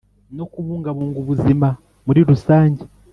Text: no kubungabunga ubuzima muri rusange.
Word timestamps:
no 0.37 0.45
kubungabunga 0.51 1.17
ubuzima 1.23 1.67
muri 2.05 2.19
rusange. 2.29 2.81